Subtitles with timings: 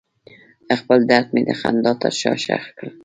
[0.79, 2.87] خپل درد مې د خندا تر شا ښخ کړ.